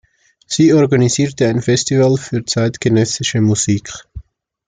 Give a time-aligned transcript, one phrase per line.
[0.47, 3.91] Sie organisierte ein Festival für zeitgenössische Musik.